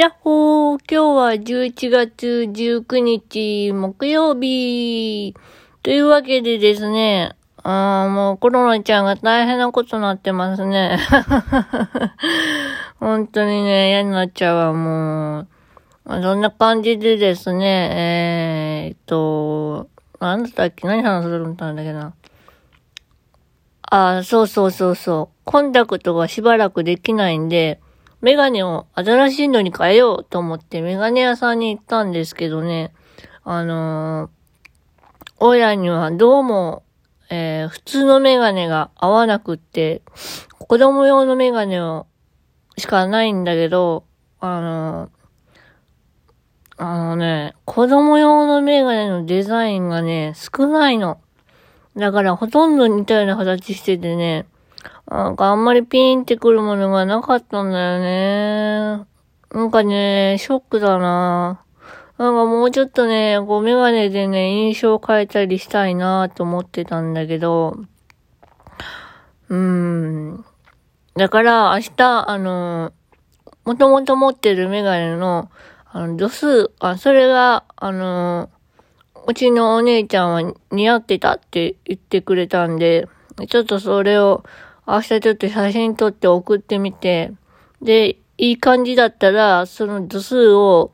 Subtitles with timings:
[0.00, 5.34] やっほー今日は11月19日木曜日
[5.82, 10.98] というわけでですね、あーもうコロナちゃんが大変なことになってますね。
[12.98, 15.48] 本当にね、嫌になっちゃうわ、もう。
[16.06, 20.88] そんな感じでですね、えー、っと、なんだったっけ？
[20.88, 22.14] 何話するんだっけな。
[23.82, 25.36] あ、そうそうそうそう。
[25.44, 27.80] コンタクトがしばらくできないんで、
[28.20, 32.92] メガネを新しいのに変えようと思ってメガネ屋さんに行ったんですけどね、
[33.44, 34.30] あのー、
[35.38, 36.82] 親にはどうも、
[37.30, 40.02] えー、普通のメガネが合わなくって、
[40.58, 42.06] 子供用のメガネを
[42.76, 44.04] しかないんだけど、
[44.38, 45.10] あのー、
[46.82, 51.20] あのね、子供用のメガネのデザインがね、少ないの。
[51.96, 54.46] だからほとんど似たような形しててね、
[55.06, 59.06] なんかあんまりピーンってくるものがなかったんだよね。
[59.52, 61.64] なんかね、ショックだな。
[62.18, 67.78] なんかもうちょっとね、こうメガネでね、印象を変えたりしたいなと思ってたんだけど、
[69.48, 70.44] うーん。
[71.16, 72.92] だから明日、あの、
[73.64, 75.50] もともと持ってるメガネの、
[75.86, 78.48] あの、度数、あ、それが、あの、
[79.26, 83.08] うちのお姉ちゃんは似合ってたって言ってくれたんで、
[83.48, 84.44] ちょっとそれを
[84.90, 87.32] 明日ちょっと写真撮って送ってみて、
[87.80, 90.92] で、いい感じだったら、その度数を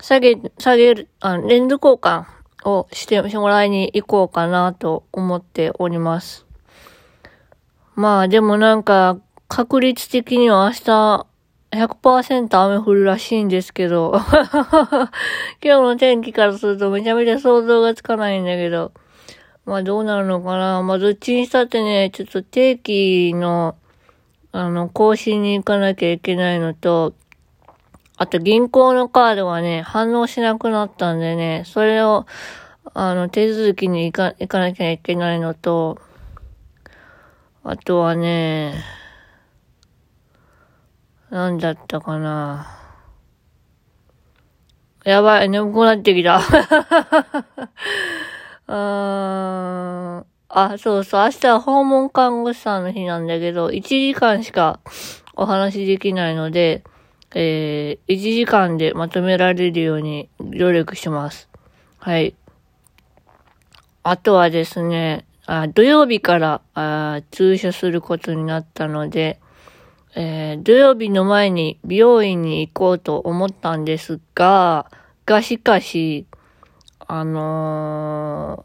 [0.00, 2.24] 下げ、下げる、あレンズ交換
[2.64, 6.46] をしてもらいに行こうかなと思っております。
[7.94, 11.26] まあでもなんか、確率的には明日
[11.70, 14.14] 100%雨降るらしいんですけど、
[15.62, 18.92] 今日の天気からするとめちゃめちゃ想像がつかないんだけど、
[19.64, 20.82] まあどうなるのかな。
[20.82, 23.76] まあどっちにしたってね、ちょっと定期の、
[24.52, 27.14] あの、更新に行かなきゃいけないのと、
[28.16, 32.26] あと銀行のカードがね、反応しなくなったんでね、それを、
[32.92, 35.98] あの、手続きに行か、行かなきゃいけないのと、
[37.64, 38.74] あとはね、
[41.30, 42.68] なんだったかな。
[45.04, 46.40] やばい、眠くなってきた。
[48.66, 54.80] ああ、そうそう、明日は訪問看護師さんの日なんだけど、1時間しか
[55.34, 56.84] お話しできないので、
[57.34, 61.48] えー、1時間でまとめられるように努力します。
[61.98, 62.34] はい。
[64.04, 69.40] あとはですね、あ土曜日からあ通所することになったので、
[70.14, 74.90] えー、土曜日の前に美容院に行こうと思ったんですが、
[75.26, 76.26] がしかし、
[77.06, 78.64] あの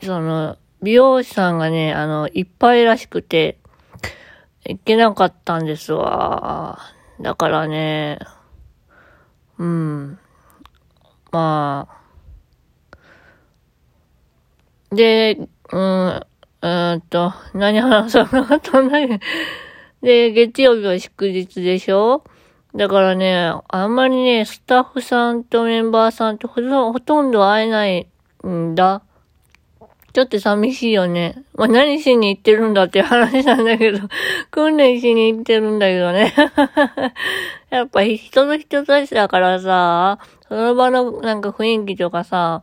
[0.00, 3.58] ー、その、美容師さんがね、あの、いっぱいらしくて、
[4.64, 6.78] 行けなかったんですわ。
[7.20, 8.18] だからね、
[9.58, 10.18] うん。
[11.32, 11.98] まあ。
[14.94, 16.26] で、うん、
[16.62, 19.24] えっと、何話さなかったんだけど。
[20.02, 22.22] で、月曜日は祝日でしょ？
[22.78, 28.06] だからね、あんまりね、スタッフさんとメンバーさんとほとんど会えない
[28.46, 29.02] んだ。
[30.12, 31.42] ちょっと寂しいよね。
[31.54, 33.98] まあ、何しに行ってるんだって話なんだけど、
[34.52, 36.32] 訓練しに行ってるんだけどね。
[37.70, 42.62] やっぱ人の人たちだからさ、その場のなんか雰囲気とかさ、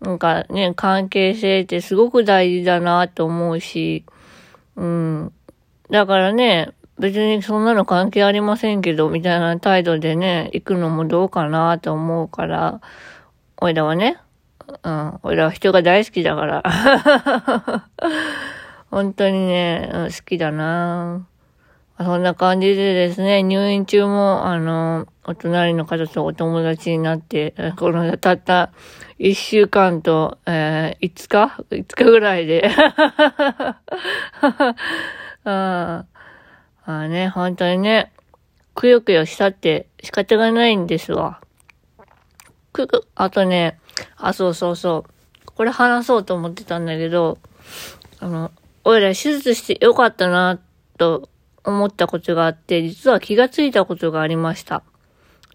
[0.00, 4.04] なんかね、関係性ってすごく大事だなと思うし、
[4.76, 5.32] うん。
[5.90, 12.80] だからね、別にそんなの関係ありませんけど、みたいな態度でね、行くのもどうかなと思うから、
[13.58, 14.18] おいらはね、
[14.82, 16.62] うん、おいらは人が大好きだから。
[18.90, 21.26] 本当にね、好きだな
[21.98, 28.70] そんな感じでですね、入院中も、あの、お隣の方とお友達になって、このたった
[29.18, 32.70] 一週間と、えー、5日 ?5 日ぐらいで。
[35.44, 36.04] あ
[36.86, 38.12] あね、本当にね、
[38.74, 41.40] くよくよしたって仕方がないんですわ。
[42.72, 43.78] く、あとね、
[44.16, 45.46] あ、そうそうそう。
[45.56, 47.38] これ話そうと思ってたんだけど、
[48.20, 48.52] あの、
[48.84, 50.60] おいら手術してよかったな、
[50.96, 51.28] と
[51.64, 54.84] 思ったことがあって、実は気がついたことがありました。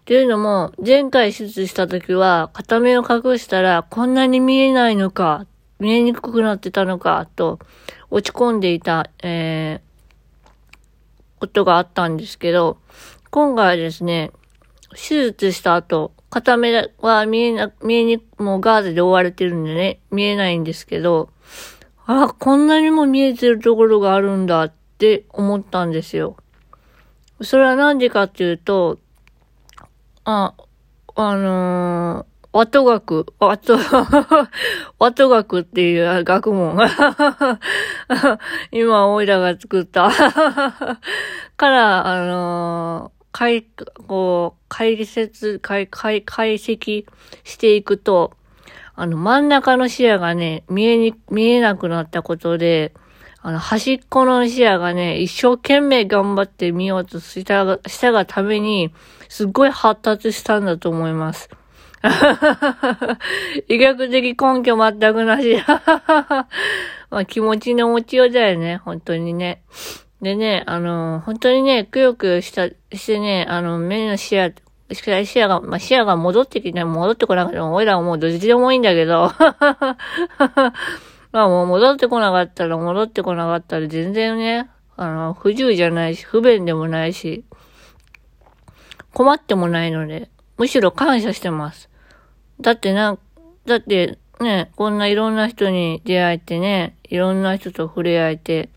[0.04, 5.46] というのも、前回手術した時は、片目を隠したら、こんなに見えないのか、
[5.78, 7.58] 見えにくくなってたのか、と
[8.10, 9.91] 落ち込んでいた、えー、
[11.42, 12.78] ことがあったんですけど、
[13.30, 14.30] 今回はですね、
[14.94, 21.30] 手術した後、片目は見えな、見えに、もうガーゼで覆われてるんでね、見えないんですけど、
[22.06, 26.36] あ、こんなにも見えてるところがあるんだって思ったんですよ。
[27.40, 29.00] それはなんでかっていうと、
[30.22, 30.54] あ、
[31.16, 33.78] あのー、ワト学、ワト、
[34.98, 36.76] ワト学っていう学問。
[38.70, 40.10] 今、オイラが作った
[41.56, 43.62] から、あのー、解、
[44.06, 47.06] こう、解説、解、解、解析
[47.42, 48.32] していくと、
[48.94, 52.92] あの、真ん中の視野がね、見えに、見えなくなったことで、
[53.40, 58.92] あの、端っこの視野がね、一生懸命頑張って見ようとしたが、したがために、
[59.30, 61.48] すっごい発達したんだと思います。
[63.68, 65.56] 医学的根拠全くなし。
[67.10, 69.62] まあ気持ちの持ちようだよね、本当にね。
[70.20, 74.52] でね、あの、本当にね、くよくよした、してね、あの、目の視野、
[74.92, 79.32] 視野が、まあ、視野が戻ってきて、戻ってこなくても、俺らはもうどっちでもいいんだけど。
[81.32, 87.44] まあもう戻ってこなかったら戻ってこなかったら全然ね、あの、不自由じゃないし、不便でもないし、
[89.14, 91.88] 困ってもないので、むしろ感謝してます。
[92.62, 93.18] だってな、
[93.66, 98.70] だってね、こんないろんな人に出会えてね、いろんな人と触れ合えて、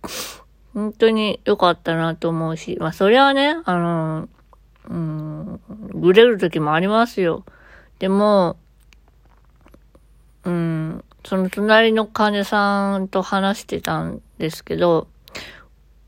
[0.73, 4.29] 本当に良かったなと思うし、まあそれはね、あの、
[4.89, 5.59] うん、
[5.93, 7.45] ぐれる時もありますよ。
[7.99, 8.57] でも、
[10.43, 15.07] うん、その隣の患者さんと話してたんですけど、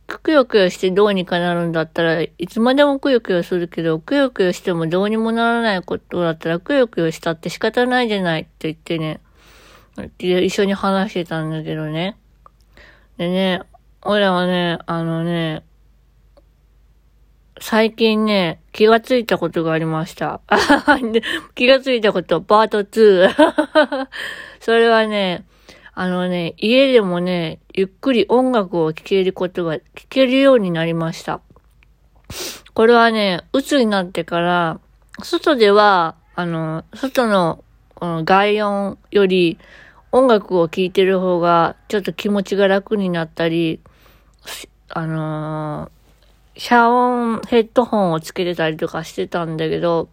[0.08, 9.20] くよくよしてどうにかなるんだったらいつまでもくよくよするけど、くよくよしてもどうにもならないことだったらくよくよしたって仕方ないじゃないって言ってね、
[10.20, 12.18] 一緒に話してたんだけどね。
[13.18, 13.62] でね、
[14.04, 15.64] 俺はね、あのね、
[17.60, 20.42] 最近ね、気がついたことがありました。
[21.56, 24.08] 気がついたこと、パート2。
[24.62, 25.44] それはね、
[25.94, 31.42] あのね、家でもね、ゆっくり音楽を聴けることが、聴けるようになりました。
[32.74, 34.80] これはね、鬱になってから、
[35.22, 37.64] 外では、あの、外の
[38.02, 39.60] の外音より
[40.12, 43.80] 音楽を聴いてる方が、ちょっと気持ちが楽になったり、
[44.90, 50.10] あのー遮音ヘッドホンをつけてたりとかしてたんだけど、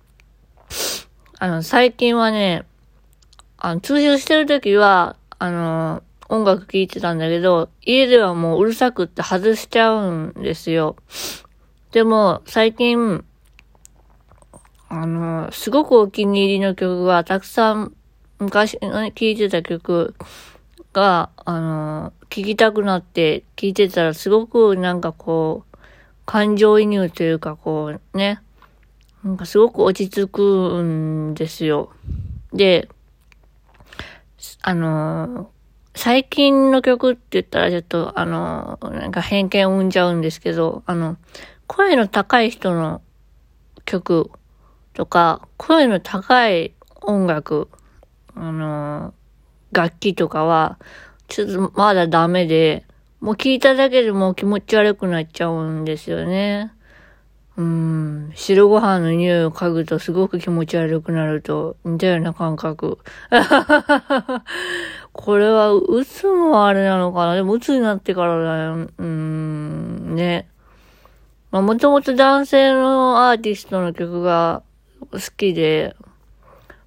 [1.39, 2.67] あの、最近はね、
[3.57, 6.03] あの、通常してる時は、あの、
[6.35, 10.97] 音楽聴いてたんだけど、家ではもううるさくって外しちゃうんですよ。
[11.93, 13.25] でも、最近、
[14.89, 17.93] あの、すごくお気に入りの曲がたくさん
[18.39, 20.15] 昔聴いてた曲
[20.93, 25.77] が、あの、聴きたくなって聴いてたらすごくなんかこう、
[26.27, 28.41] 感情移入というか、こうね、
[29.23, 31.91] なんかすごく落ち着くんですよ。
[32.53, 32.89] で、
[34.63, 35.51] あの
[35.97, 41.17] 最近の曲って言ったらちょっと、あのなんか偏見を生んじゃうんですけど、あの、
[41.67, 43.01] 声の高い人の
[43.85, 44.31] 曲
[44.93, 47.69] とか、声の高い音楽、
[48.35, 49.15] あの
[49.73, 50.79] 楽器とかは、
[51.29, 52.85] ちょっとまだダメで、
[53.21, 56.73] もう聞いただけでも気持ち悪くなっちゃうんですよね。
[57.57, 58.33] うん。
[58.35, 62.99] 白ご飯の匂いを嗅ぐとすごく気持ち悪くなると似たような感覚。
[65.15, 67.37] これは、うつもあれなのかな？
[67.37, 68.75] でも、うつになってからだよ。
[68.75, 70.49] うーん、ね。
[71.51, 74.63] まあ、もともと男性のアーティストの曲が
[75.13, 75.95] 好きで、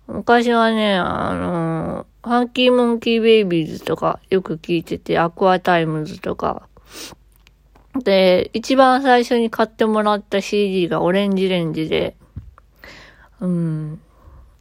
[0.07, 6.67] 昔はね、あの FUNKY MONKEY BABYS とかよく聞いてて、 Aqua Timez とか。
[8.03, 12.15] で、一番最初に買ってもらった CD が ORANGE RANGE で、
[13.39, 14.01] うん、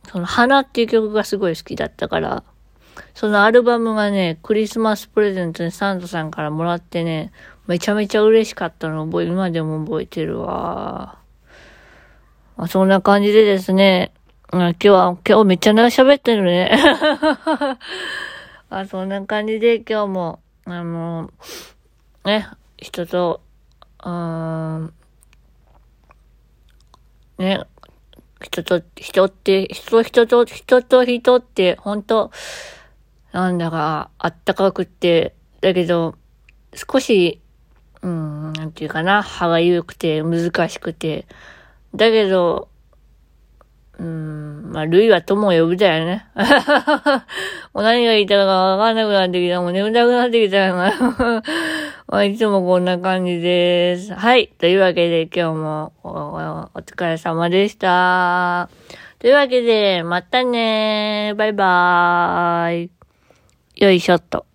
[0.08, 2.44] その花っていう曲がすごい好きだったから、
[3.14, 7.32] そのアルバムがね、クリスマスプレゼントにサンタさんからもらってね、
[7.66, 11.18] めちゃめちゃ嬉しかったの覚え、今でも覚えてるわ。
[12.56, 14.12] まあ、そんな感じでですね、
[14.52, 16.70] 今日は、今日めっちゃ長喋ってるね。
[18.70, 21.30] あ、そんな感じで今日も、あの、
[22.24, 23.40] ね、人と、
[24.04, 24.92] うん、
[27.38, 27.64] ね、
[28.40, 32.30] 人と、人って、人、人と、人と人って、ほんと、
[33.32, 36.14] なんだか、あったかくって、だけど、
[36.74, 37.40] 少し、
[38.02, 41.26] うん、なんていうかな、歯がゆくて、難しくて、
[41.94, 42.68] だけど、
[43.98, 46.26] うん、まあ、類は友を呼ぶだよね。
[47.72, 49.60] もう何が言いたいかわかんなくなってきた。
[49.62, 50.92] もう眠たくなってきたよな。
[52.06, 54.14] まあ、いつもこんな感じです。
[54.14, 54.48] はい。
[54.58, 58.68] というわけで今日もおお疲れ様でした。
[59.18, 62.95] というわけで、またねバイバーイ。
[63.76, 64.46] よいしょっと。